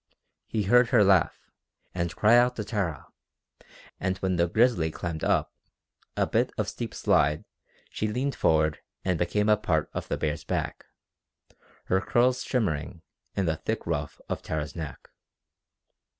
He 0.47 0.63
heard 0.63 0.89
her 0.89 1.03
laugh, 1.03 1.37
and 1.93 2.15
cry 2.15 2.35
out 2.35 2.55
to 2.55 2.63
Tara, 2.63 3.05
and 3.99 4.17
when 4.17 4.35
the 4.35 4.47
grizzly 4.47 4.89
climbed 4.89 5.23
up 5.23 5.53
a 6.17 6.25
bit 6.25 6.51
of 6.57 6.67
steep 6.67 6.95
slide 6.95 7.45
she 7.91 8.07
leaned 8.07 8.33
forward 8.33 8.79
and 9.05 9.19
became 9.19 9.47
a 9.47 9.57
part 9.57 9.91
of 9.93 10.07
the 10.07 10.17
bear's 10.17 10.43
back, 10.43 10.87
her 11.83 12.01
curls 12.01 12.43
shimmering 12.43 13.03
in 13.35 13.45
the 13.45 13.57
thick 13.57 13.85
ruff 13.85 14.19
of 14.27 14.41
Tara's 14.41 14.75
neck. 14.75 15.07